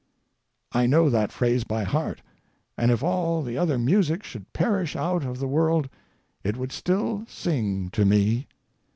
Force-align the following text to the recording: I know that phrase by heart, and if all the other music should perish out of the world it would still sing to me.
I 0.71 0.87
know 0.87 1.11
that 1.11 1.31
phrase 1.31 1.63
by 1.63 1.83
heart, 1.83 2.23
and 2.75 2.89
if 2.89 3.03
all 3.03 3.43
the 3.43 3.55
other 3.55 3.77
music 3.77 4.23
should 4.23 4.51
perish 4.51 4.95
out 4.95 5.23
of 5.23 5.37
the 5.37 5.47
world 5.47 5.89
it 6.43 6.57
would 6.57 6.71
still 6.71 7.23
sing 7.27 7.87
to 7.91 8.03
me. 8.03 8.47